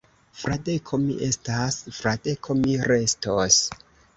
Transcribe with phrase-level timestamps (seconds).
[0.43, 3.63] Fradeko mi estas; Fradeko mi restos.